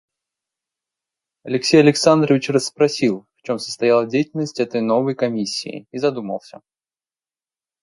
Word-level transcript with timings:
Алексей 1.43 1.79
Александрович 1.79 2.49
расспросил, 2.49 3.27
в 3.35 3.43
чем 3.43 3.59
состояла 3.59 4.07
деятельность 4.07 4.59
этой 4.59 4.81
новой 4.81 5.13
комиссии, 5.13 5.85
и 5.91 5.99
задумался. 5.99 6.61